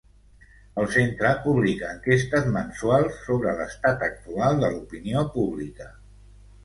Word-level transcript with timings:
El 0.83 0.87
centre 0.93 1.33
publica 1.43 1.91
enquestes 1.97 2.49
mensuals 2.57 3.21
sobre 3.29 3.53
l'estat 3.63 4.07
actual 4.09 4.59
de 4.65 4.73
l'opinió 4.77 5.23
pública. 5.37 5.93